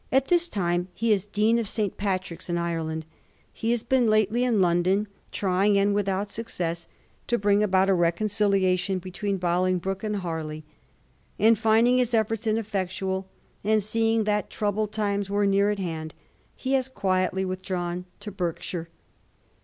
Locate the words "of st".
1.59-1.95